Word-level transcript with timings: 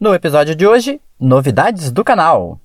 No 0.00 0.14
episódio 0.14 0.54
de 0.54 0.64
hoje, 0.64 1.00
novidades 1.18 1.90
do 1.90 2.04
canal. 2.04 2.60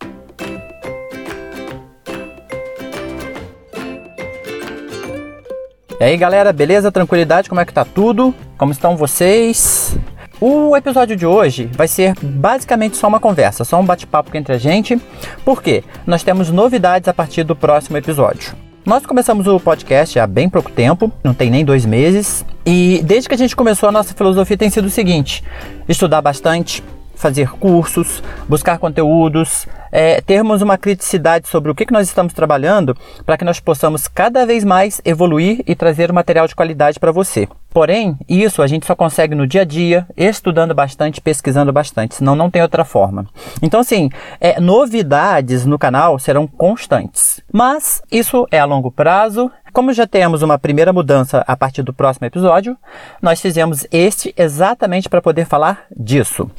E 6.00 6.04
aí 6.04 6.16
galera, 6.16 6.54
beleza? 6.54 6.92
Tranquilidade? 6.92 7.50
Como 7.50 7.60
é 7.60 7.66
que 7.66 7.74
tá 7.74 7.84
tudo? 7.84 8.36
Como 8.56 8.72
estão 8.72 8.96
vocês? 8.96 9.98
O 10.40 10.78
episódio 10.78 11.16
de 11.16 11.26
hoje 11.26 11.68
vai 11.74 11.88
ser 11.88 12.14
basicamente 12.22 12.98
só 12.98 13.08
uma 13.08 13.20
conversa, 13.20 13.64
só 13.64 13.80
um 13.80 13.86
bate-papo 13.86 14.38
entre 14.38 14.54
a 14.54 14.60
gente, 14.60 15.02
porque 15.44 15.84
nós 16.06 16.22
temos 16.22 16.52
novidades 16.52 17.10
a 17.10 17.16
partir 17.16 17.44
do 17.44 17.56
próximo 17.56 17.98
episódio. 17.98 18.54
Nós 18.86 19.08
começamos 19.08 19.48
o 19.48 19.60
podcast 19.60 20.20
há 20.20 20.28
bem 20.28 20.48
pouco 20.48 20.70
tempo, 20.70 21.12
não 21.24 21.34
tem 21.34 21.50
nem 21.50 21.66
dois 21.66 21.84
meses, 21.84 22.46
e 22.64 23.02
desde 23.04 23.28
que 23.28 23.34
a 23.34 23.38
gente 23.40 23.56
começou 23.56 23.90
a 23.90 23.92
nossa 23.92 24.14
filosofia 24.14 24.58
tem 24.58 24.70
sido 24.70 24.86
o 24.86 24.92
seguinte: 24.92 25.44
estudar 25.88 26.22
bastante, 26.22 26.84
fazer 27.24 27.52
cursos, 27.52 28.22
buscar 28.50 28.78
conteúdos, 28.78 29.66
é, 29.94 30.20
termos 30.20 30.62
uma 30.62 30.78
criticidade 30.78 31.48
sobre 31.48 31.72
o 31.72 31.76
que, 31.76 31.86
que 31.86 31.94
nós 31.94 32.08
estamos 32.08 32.34
trabalhando 32.34 32.98
para 33.26 33.38
que 33.38 33.46
nós 33.46 33.62
possamos 33.62 34.10
cada 34.10 34.46
vez 34.46 34.66
mais 34.66 35.02
evoluir 35.06 35.64
e 35.66 35.74
trazer 35.74 36.12
material 36.12 36.48
de 36.48 36.56
qualidade 36.56 37.00
para 37.00 37.14
você. 37.14 37.48
Porém, 37.70 38.18
isso 38.28 38.62
a 38.62 38.68
gente 38.68 38.86
só 38.86 38.94
consegue 38.94 39.34
no 39.34 39.48
dia 39.48 39.62
a 39.62 39.66
dia, 39.66 40.06
estudando 40.18 40.76
bastante, 40.76 41.22
pesquisando 41.22 41.72
bastante, 41.72 42.16
senão 42.16 42.36
não 42.36 42.52
tem 42.52 42.62
outra 42.62 42.84
forma. 42.84 43.26
Então, 43.62 43.80
assim, 43.80 44.10
é, 44.42 44.60
novidades 44.60 45.66
no 45.66 45.80
canal 45.80 46.20
serão 46.20 46.46
constantes. 46.46 47.42
Mas 47.52 48.02
isso 48.12 48.48
é 48.52 48.60
a 48.60 48.66
longo 48.66 48.92
prazo. 48.92 49.50
Como 49.72 49.94
já 49.94 50.06
temos 50.06 50.42
uma 50.42 50.60
primeira 50.60 50.92
mudança 50.92 51.44
a 51.48 51.56
partir 51.56 51.82
do 51.84 51.94
próximo 51.94 52.28
episódio, 52.28 52.78
nós 53.22 53.40
fizemos 53.40 53.88
este 53.92 54.34
exatamente 54.38 55.08
para 55.08 55.22
poder 55.22 55.46
falar 55.46 55.86
disso. 55.96 56.52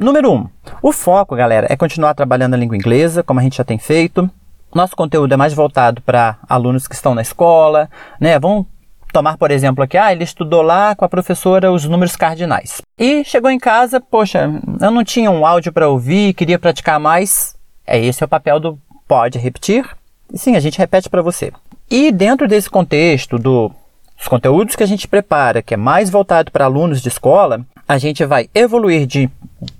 Número 0.00 0.32
1. 0.32 0.34
Um, 0.34 0.48
o 0.80 0.92
foco, 0.92 1.36
galera, 1.36 1.66
é 1.68 1.76
continuar 1.76 2.14
trabalhando 2.14 2.54
a 2.54 2.56
língua 2.56 2.74
inglesa, 2.74 3.22
como 3.22 3.38
a 3.38 3.42
gente 3.42 3.58
já 3.58 3.64
tem 3.64 3.76
feito. 3.76 4.30
Nosso 4.74 4.96
conteúdo 4.96 5.34
é 5.34 5.36
mais 5.36 5.52
voltado 5.52 6.00
para 6.00 6.38
alunos 6.48 6.88
que 6.88 6.94
estão 6.94 7.14
na 7.14 7.20
escola, 7.20 7.86
né? 8.18 8.38
Vão 8.38 8.66
tomar, 9.12 9.36
por 9.36 9.50
exemplo, 9.50 9.84
aqui, 9.84 9.98
ah, 9.98 10.10
ele 10.10 10.24
estudou 10.24 10.62
lá 10.62 10.94
com 10.94 11.04
a 11.04 11.08
professora 11.08 11.70
os 11.70 11.84
números 11.84 12.16
cardinais. 12.16 12.80
E 12.98 13.22
chegou 13.24 13.50
em 13.50 13.58
casa, 13.58 14.00
poxa, 14.00 14.50
eu 14.80 14.90
não 14.90 15.04
tinha 15.04 15.30
um 15.30 15.44
áudio 15.44 15.70
para 15.70 15.90
ouvir, 15.90 16.32
queria 16.32 16.58
praticar 16.58 16.98
mais. 16.98 17.54
É 17.86 18.02
esse 18.02 18.22
é 18.22 18.26
o 18.26 18.28
papel 18.28 18.58
do 18.58 18.78
pode 19.06 19.38
repetir. 19.38 19.86
Sim, 20.32 20.56
a 20.56 20.60
gente 20.60 20.78
repete 20.78 21.10
para 21.10 21.20
você. 21.20 21.52
E 21.90 22.10
dentro 22.10 22.48
desse 22.48 22.70
contexto 22.70 23.38
do 23.38 23.70
os 24.18 24.28
conteúdos 24.28 24.76
que 24.76 24.82
a 24.82 24.86
gente 24.86 25.08
prepara, 25.08 25.62
que 25.62 25.74
é 25.74 25.76
mais 25.78 26.08
voltado 26.08 26.50
para 26.50 26.66
alunos 26.66 27.00
de 27.02 27.08
escola, 27.08 27.64
a 27.90 27.98
gente 27.98 28.24
vai 28.24 28.48
evoluir 28.54 29.04
de 29.04 29.28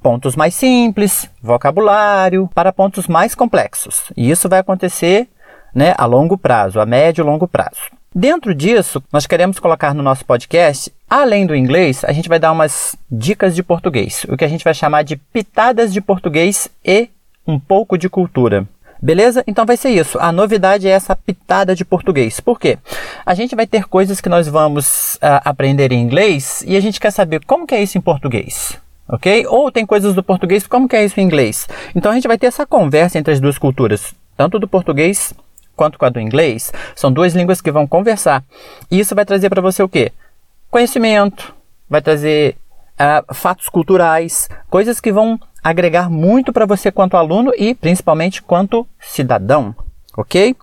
pontos 0.03 0.35
mais 0.35 0.53
simples, 0.57 1.31
vocabulário, 1.41 2.51
para 2.53 2.73
pontos 2.73 3.07
mais 3.07 3.37
complexos. 3.37 4.11
E 4.17 4.29
isso 4.29 4.49
vai 4.49 4.59
acontecer 4.59 5.29
né, 5.73 5.95
a 5.97 6.07
longo 6.07 6.37
prazo, 6.37 6.81
a 6.81 6.85
médio 6.85 7.23
e 7.23 7.25
longo 7.25 7.47
prazo. 7.47 7.83
Dentro 8.13 8.53
disso, 8.53 9.01
nós 9.13 9.29
queremos 9.29 9.61
colocar 9.61 9.95
no 9.95 10.03
nosso 10.03 10.25
podcast, 10.25 10.93
além 11.09 11.47
do 11.47 11.55
inglês, 11.55 12.03
a 12.05 12.11
gente 12.11 12.29
vai 12.29 12.41
dar 12.41 12.51
umas 12.51 12.97
dicas 13.09 13.55
de 13.55 13.63
português, 13.63 14.27
o 14.29 14.37
que 14.37 14.45
a 14.45 14.49
gente 14.49 14.65
vai 14.65 14.75
chamar 14.75 15.05
de 15.05 15.15
pitadas 15.15 15.93
de 15.93 16.01
português 16.01 16.69
e 16.85 17.09
um 17.47 17.61
pouco 17.61 17.97
de 17.97 18.09
cultura. 18.09 18.67
Beleza? 19.03 19.43
Então 19.47 19.65
vai 19.65 19.77
ser 19.77 19.91
isso. 19.91 20.19
A 20.21 20.31
novidade 20.31 20.87
é 20.87 20.91
essa 20.91 21.17
pitada 21.17 21.75
de 21.75 21.85
português. 21.85 22.39
Por 22.39 22.61
quê? 22.61 22.79
A 23.25 23.35
gente 23.35 23.57
vai 23.57 23.67
ter 23.67 23.85
coisas 23.85 24.21
que 24.21 24.29
nós 24.29 24.47
vamos 24.47 25.15
uh, 25.17 25.41
aprender 25.45 25.91
em 25.93 26.01
inglês 26.01 26.63
e 26.67 26.77
a 26.77 26.81
gente 26.81 27.01
quer 27.01 27.11
saber 27.11 27.45
como 27.47 27.67
que 27.67 27.75
é 27.75 27.83
isso 27.83 27.97
em 27.97 28.01
português. 28.01 28.79
Ok? 29.09 29.47
Ou 29.49 29.73
tem 29.73 29.85
coisas 29.85 30.15
do 30.15 30.23
português, 30.23 30.67
como 30.67 30.89
que 30.89 30.95
é 30.95 31.05
isso 31.05 31.19
em 31.19 31.25
inglês? 31.25 31.67
Então 31.95 32.13
a 32.13 32.15
gente 32.15 32.29
vai 32.29 32.39
ter 32.39 32.47
essa 32.47 32.67
conversa 32.67 33.19
entre 33.19 33.33
as 33.33 33.41
duas 33.41 33.59
culturas, 33.59 34.15
tanto 34.37 34.59
do 34.59 34.69
português 34.69 35.33
quanto 35.75 35.99
com 35.99 36.05
a 36.05 36.11
do 36.11 36.21
inglês. 36.21 36.73
São 36.95 37.11
duas 37.11 37.35
línguas 37.35 37.61
que 37.61 37.73
vão 37.73 37.87
conversar. 37.87 38.45
E 38.91 39.01
isso 39.01 39.15
vai 39.15 39.25
trazer 39.25 39.49
para 39.49 39.63
você 39.63 39.83
o 39.83 39.89
quê? 39.89 40.13
Conhecimento, 40.71 41.55
vai 41.89 42.03
trazer 42.03 42.57
uh, 43.01 43.35
fatos 43.35 43.69
culturais, 43.69 44.49
coisas 44.69 45.01
que 45.01 45.11
vão 45.11 45.41
agregar 45.63 46.11
muito 46.11 46.53
para 46.53 46.67
você 46.67 46.91
quanto 46.91 47.17
aluno 47.17 47.53
e 47.57 47.75
principalmente 47.75 48.43
quanto 48.43 48.87
cidadão, 48.99 49.75
ok? 50.17 50.57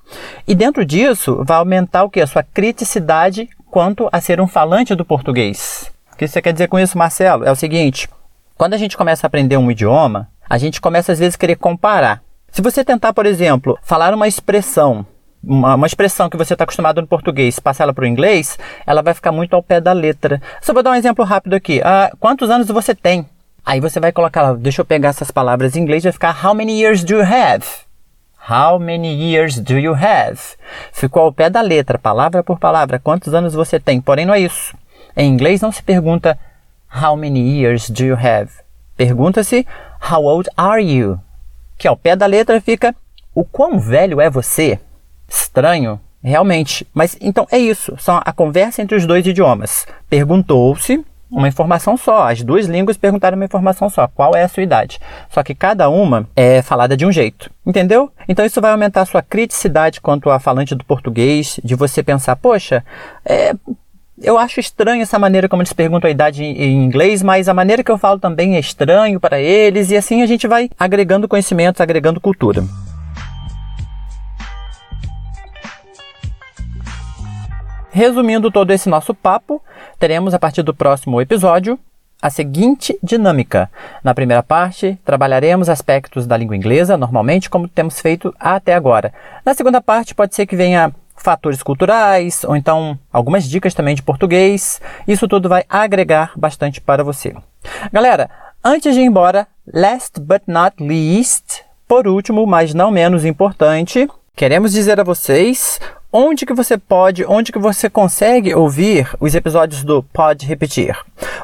E 0.48 0.56
dentro 0.56 0.86
disso 0.86 1.44
vai 1.46 1.58
aumentar 1.58 2.04
o 2.04 2.10
que? 2.10 2.22
A 2.22 2.28
sua 2.28 2.44
criticidade 2.44 3.50
quanto 3.70 4.10
a 4.12 4.20
ser 4.22 4.42
um 4.42 4.48
falante 4.48 4.96
do 4.96 5.06
português. 5.06 5.92
O 6.14 6.18
que 6.18 6.28
você 6.28 6.42
quer 6.42 6.54
dizer 6.54 6.68
com 6.68 6.80
isso, 6.80 6.98
Marcelo? 6.98 7.46
É 7.46 7.52
o 7.52 7.56
seguinte: 7.56 8.10
quando 8.58 8.74
a 8.74 8.78
gente 8.78 8.98
começa 8.98 9.26
a 9.26 9.28
aprender 9.28 9.58
um 9.58 9.70
idioma, 9.70 10.28
a 10.50 10.58
gente 10.58 10.82
começa 10.82 11.12
às 11.12 11.20
vezes 11.20 11.36
a 11.36 11.38
querer 11.38 11.56
comparar. 11.56 12.24
Se 12.52 12.62
você 12.62 12.84
tentar, 12.84 13.14
por 13.14 13.26
exemplo, 13.26 13.78
falar 13.84 14.14
uma 14.14 14.28
expressão 14.28 15.06
uma, 15.44 15.76
uma, 15.76 15.88
expressão 15.88 16.30
que 16.30 16.38
você 16.38 16.54
está 16.54 16.64
acostumado 16.64 17.00
no 17.00 17.08
português, 17.08 17.60
passar 17.60 17.84
ela 17.84 17.94
para 17.94 18.04
o 18.04 18.08
inglês, 18.08 18.58
ela 18.86 19.02
vai 19.02 19.14
ficar 19.14 19.32
muito 19.32 19.56
ao 19.56 19.64
pé 19.64 19.80
da 19.80 19.94
letra. 19.94 20.42
Só 20.62 20.74
vou 20.74 20.84
dar 20.84 20.92
um 20.92 20.96
exemplo 20.96 21.24
rápido 21.24 21.54
aqui. 21.54 21.82
Ah, 21.84 22.12
quantos 22.20 22.50
anos 22.50 22.68
você 22.68 22.94
tem? 22.96 23.28
Aí 23.68 23.82
você 23.82 24.00
vai 24.00 24.14
colocar 24.14 24.44
lá, 24.44 24.54
deixa 24.54 24.80
eu 24.80 24.86
pegar 24.86 25.10
essas 25.10 25.30
palavras 25.30 25.76
em 25.76 25.82
inglês, 25.82 26.02
vai 26.02 26.14
ficar 26.14 26.34
How 26.42 26.56
many 26.56 26.82
years 26.82 27.04
do 27.04 27.16
you 27.16 27.22
have? 27.22 27.66
How 28.50 28.80
many 28.80 29.14
years 29.14 29.60
do 29.60 29.78
you 29.78 29.94
have? 29.94 30.40
Ficou 30.94 31.24
ao 31.24 31.34
pé 31.34 31.50
da 31.50 31.60
letra, 31.60 32.00
palavra 32.00 32.42
por 32.42 32.60
palavra, 32.60 32.98
quantos 32.98 33.34
anos 33.34 33.54
você 33.54 33.78
tem. 33.78 34.00
Porém, 34.00 34.26
não 34.26 34.34
é 34.34 34.40
isso. 34.40 34.74
Em 35.18 35.30
inglês 35.30 35.60
não 35.60 35.70
se 35.70 35.84
pergunta 35.84 36.40
How 36.96 37.18
many 37.18 37.42
years 37.60 37.90
do 37.90 38.06
you 38.06 38.16
have? 38.16 38.50
Pergunta-se 38.96 39.68
How 40.10 40.24
old 40.24 40.50
are 40.56 40.82
you? 40.82 41.20
Que 41.78 41.90
ao 41.90 41.98
pé 41.98 42.16
da 42.16 42.26
letra 42.26 42.62
fica 42.62 42.96
O 43.36 43.44
quão 43.44 43.78
velho 43.78 44.22
é 44.22 44.30
você? 44.30 44.80
Estranho, 45.28 46.00
realmente. 46.24 46.88
Mas 46.94 47.18
então 47.20 47.46
é 47.52 47.58
isso. 47.58 47.98
São 48.00 48.22
a 48.24 48.32
conversa 48.32 48.82
entre 48.82 48.96
os 48.96 49.06
dois 49.06 49.28
idiomas. 49.28 49.86
Perguntou-se 50.10 51.06
uma 51.30 51.48
informação 51.48 51.98
só. 51.98 52.30
As 52.30 52.42
duas 52.42 52.66
línguas 52.66 52.98
perguntaram 52.98 53.36
uma 53.36 53.46
informação 53.46 53.90
só. 53.90 54.08
Qual 54.08 54.36
é 54.36 54.44
a 54.44 54.48
sua 54.48 54.64
idade? 54.64 55.00
Só 55.30 55.44
que 55.44 55.54
cada 55.54 55.90
uma 55.90 56.28
é 56.36 56.62
falada 56.62 56.96
de 56.96 57.06
um 57.06 57.12
jeito. 57.12 57.52
Entendeu? 57.66 58.12
Então 58.28 58.46
isso 58.46 58.62
vai 58.62 58.72
aumentar 58.72 59.02
a 59.02 59.06
sua 59.06 59.22
criticidade 59.22 60.02
quanto 60.02 60.30
a 60.30 60.40
falante 60.40 60.74
do 60.74 60.86
português, 60.86 61.60
de 61.64 61.76
você 61.76 62.02
pensar, 62.02 62.36
poxa, 62.38 62.84
é, 63.26 63.54
eu 64.22 64.38
acho 64.38 64.60
estranho 64.60 65.02
essa 65.02 65.20
maneira 65.20 65.48
como 65.48 65.62
eles 65.62 65.74
perguntam 65.74 66.08
a 66.08 66.12
idade 66.12 66.44
em 66.44 66.84
inglês, 66.84 67.22
mas 67.22 67.48
a 67.48 67.54
maneira 67.54 67.84
que 67.84 67.92
eu 67.92 67.98
falo 67.98 68.20
também 68.20 68.56
é 68.56 68.60
estranho 68.60 69.20
para 69.20 69.40
eles, 69.40 69.92
e 69.92 69.98
assim 69.98 70.24
a 70.24 70.26
gente 70.26 70.48
vai 70.48 70.70
agregando 70.80 71.28
conhecimentos, 71.28 71.82
agregando 71.82 72.20
cultura. 72.20 72.64
Resumindo 77.92 78.52
todo 78.52 78.72
esse 78.72 78.90
nosso 78.90 79.14
papo, 79.14 79.62
teremos 80.00 80.34
a 80.34 80.40
partir 80.40 80.64
do 80.64 80.74
próximo 80.74 81.22
episódio 81.22 81.80
a 82.22 82.30
seguinte 82.30 82.98
dinâmica. 83.02 83.70
Na 84.04 84.14
primeira 84.14 84.42
parte, 84.42 85.00
trabalharemos 85.06 85.70
aspectos 85.70 86.26
da 86.26 86.36
língua 86.36 86.56
inglesa, 86.56 86.98
normalmente 86.98 87.50
como 87.50 87.68
temos 87.68 88.00
feito 88.00 88.34
até 88.40 88.74
agora. 88.74 89.14
Na 89.46 89.54
segunda 89.54 89.82
parte, 89.82 90.16
pode 90.16 90.36
ser 90.36 90.46
que 90.46 90.56
venha 90.56 90.92
fatores 91.16 91.62
culturais, 91.64 92.44
ou 92.44 92.56
então 92.56 92.98
algumas 93.12 93.48
dicas 93.48 93.74
também 93.74 93.96
de 93.96 94.04
português. 94.04 94.82
Isso 95.08 95.28
tudo 95.28 95.50
vai 95.50 95.64
agregar 95.70 96.32
bastante 96.36 96.80
para 96.80 97.04
você. 97.04 97.36
Galera, 97.92 98.30
antes 98.64 98.94
de 98.94 99.02
ir 99.02 99.06
embora, 99.06 99.48
last 99.72 100.20
but 100.20 100.44
not 100.48 100.82
least, 100.82 101.64
por 101.88 102.08
último, 102.08 102.46
mas 102.46 102.74
não 102.74 102.92
menos 102.92 103.26
importante, 103.26 104.08
queremos 104.36 104.72
dizer 104.72 105.00
a 105.00 105.04
vocês 105.04 105.80
onde 106.12 106.46
que 106.46 106.54
você 106.54 106.78
pode, 106.78 107.26
onde 107.26 107.52
que 107.52 107.60
você 107.60 107.90
consegue 107.90 108.54
ouvir 108.54 109.10
os 109.20 109.36
episódios 109.36 109.84
do 109.84 110.02
Pode 110.02 110.46
Repetir? 110.46 110.98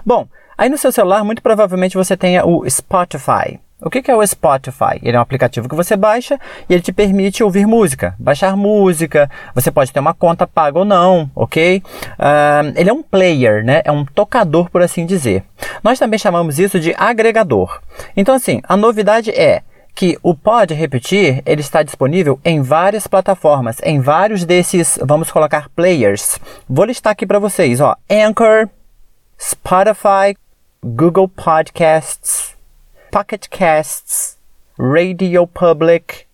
Bom, 0.06 0.28
aí 0.58 0.70
no 0.70 0.78
seu 0.78 0.92
celular 0.92 1.24
muito 1.24 1.42
provavelmente 1.42 1.98
você 1.98 2.16
tenha 2.16 2.46
o 2.46 2.70
Spotify. 2.70 3.60
O 3.86 3.90
que 3.90 4.10
é 4.10 4.16
o 4.16 4.26
Spotify? 4.26 4.98
Ele 5.02 5.18
é 5.18 5.20
um 5.20 5.22
aplicativo 5.22 5.68
que 5.68 5.76
você 5.76 5.98
baixa 5.98 6.40
e 6.70 6.74
ele 6.74 6.82
te 6.82 6.94
permite 6.94 7.44
ouvir 7.44 7.68
música, 7.68 8.16
baixar 8.18 8.56
música. 8.56 9.30
Você 9.54 9.70
pode 9.70 9.92
ter 9.92 10.00
uma 10.00 10.14
conta 10.14 10.48
paga 10.48 10.80
ou 10.80 10.86
não, 10.86 11.30
ok? 11.36 11.84
Uh, 12.18 12.74
ele 12.78 12.90
é 12.90 12.94
um 12.94 13.04
player, 13.04 13.62
né? 13.62 13.82
É 13.84 13.92
um 13.92 14.06
tocador, 14.06 14.70
por 14.70 14.82
assim 14.82 15.06
dizer. 15.06 15.44
Nós 15.84 16.00
também 16.00 16.18
chamamos 16.18 16.60
isso 16.60 16.80
de 16.80 16.96
agregador. 16.98 17.82
Então, 18.16 18.34
assim, 18.34 18.62
a 18.64 18.78
novidade 18.78 19.32
é 19.32 19.64
que 19.96 20.18
o 20.24 20.34
Pode 20.36 20.74
Repetir 20.74 21.42
ele 21.46 21.62
está 21.62 21.84
disponível 21.84 22.40
em 22.44 22.62
várias 22.62 23.08
plataformas, 23.08 23.78
em 23.84 24.00
vários 24.00 24.44
desses, 24.44 24.98
vamos 25.04 25.32
colocar 25.32 25.70
players. 25.70 26.40
Vou 26.68 26.86
listar 26.86 27.12
aqui 27.12 27.26
para 27.26 27.40
vocês, 27.40 27.80
ó, 27.80 27.96
Anchor, 28.10 28.70
Spotify, 29.40 30.36
Google 30.84 31.28
Podcasts, 31.28 32.56
Pocket 33.12 33.48
Casts, 33.48 34.38
Radio 34.78 35.46
Public 35.46 36.26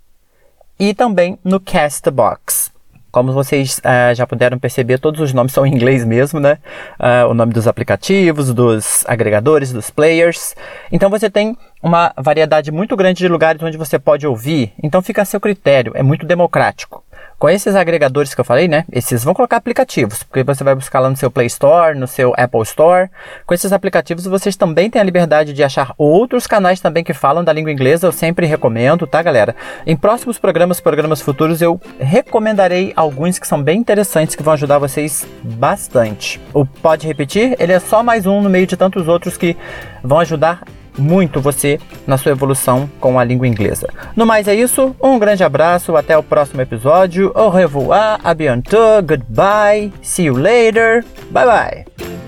e 0.80 0.94
também 0.94 1.38
no 1.44 1.60
Castbox. 1.60 2.72
Como 3.12 3.32
vocês 3.32 3.80
uh, 3.80 4.14
já 4.14 4.28
puderam 4.28 4.60
perceber, 4.60 5.00
todos 5.00 5.20
os 5.20 5.34
nomes 5.34 5.52
são 5.52 5.66
em 5.66 5.74
inglês 5.74 6.06
mesmo, 6.06 6.40
né? 6.40 6.58
Uh, 7.00 7.30
o 7.30 7.34
nome 7.34 7.54
dos 7.54 7.68
aplicativos, 7.68 8.54
dos 8.54 9.04
agregadores, 9.08 9.72
dos 9.72 9.90
players. 9.90 10.56
Então 10.92 11.10
você 11.10 11.30
tem 11.30 11.58
uma 11.82 12.14
variedade 12.18 12.72
muito 12.72 12.96
grande 12.96 13.20
de 13.20 13.28
lugares 13.28 13.62
onde 13.64 13.78
você 13.78 13.98
pode 13.98 14.28
ouvir. 14.28 14.74
Então 14.82 15.02
fica 15.02 15.22
a 15.22 15.26
seu 15.26 15.40
critério, 15.40 15.92
é 15.96 16.04
muito 16.04 16.26
democrático. 16.26 17.04
Com 17.40 17.50
esses 17.50 17.74
agregadores 17.74 18.36
que 18.36 18.42
eu 18.42 18.46
falei, 18.46 18.68
né? 18.68 18.84
Esses 18.92 19.24
vão 19.24 19.34
colocar 19.34 19.56
aplicativos, 19.56 20.24
porque 20.24 20.44
você 20.44 20.62
vai 20.62 20.76
buscar 20.76 21.00
lá 21.00 21.10
no 21.10 21.16
seu 21.16 21.32
Play 21.32 21.48
Store, 21.48 21.98
no 21.98 22.06
seu 22.06 22.34
Apple 22.36 22.62
Store. 22.64 23.10
Com 23.46 23.54
esses 23.54 23.72
aplicativos 23.72 24.26
vocês 24.26 24.58
também 24.58 24.90
têm 24.90 25.02
a 25.02 25.06
liberdade 25.06 25.54
de 25.54 25.64
achar 25.64 25.94
outros 25.98 26.46
canais 26.46 26.82
também 26.82 27.02
que 27.02 27.14
falam 27.14 27.42
da 27.42 27.54
língua 27.54 27.72
inglesa. 27.72 28.06
Eu 28.06 28.12
sempre 28.12 28.46
recomendo, 28.46 29.08
tá, 29.08 29.24
galera? 29.24 29.56
Em 29.88 29.96
próximos 29.96 30.38
programas, 30.38 30.82
programas 30.82 31.22
futuros, 31.22 31.62
eu 31.62 31.80
recomendarei 31.98 32.92
alguns 32.94 33.40
que 33.40 33.48
são 33.48 33.64
bem 33.64 33.80
interessantes 33.80 34.36
que 34.36 34.44
vão 34.44 34.56
ajudar 34.56 34.78
vocês 34.78 35.26
bastante. 35.42 36.42
O 36.54 36.66
Pode 36.66 37.08
Repetir, 37.08 37.56
ele 37.58 37.72
é 37.72 37.80
só 37.80 38.04
mais 38.04 38.26
um 38.26 38.42
no 38.42 38.50
meio 38.50 38.68
de 38.68 38.76
tantos 38.76 39.08
outros 39.08 39.38
que 39.38 39.56
vão 40.04 40.20
ajudar 40.20 40.62
muito 41.00 41.42
você 41.42 41.80
na 42.06 42.18
sua 42.18 42.32
evolução 42.32 42.90
com 43.00 43.18
a 43.20 43.24
língua 43.24 43.48
inglesa. 43.48 43.88
No 44.16 44.26
mais 44.26 44.48
é 44.48 44.56
isso, 44.56 44.96
um 45.02 45.18
grande 45.18 45.44
abraço, 45.44 45.96
até 45.96 46.18
o 46.18 46.24
próximo 46.24 46.62
episódio. 46.62 47.32
Au 47.34 47.50
revoir, 47.50 48.20
à 48.24 48.34
bientôt, 48.34 49.02
goodbye, 49.02 49.92
see 50.02 50.26
you 50.26 50.36
later, 50.36 51.04
bye 51.32 51.46
bye. 51.46 52.19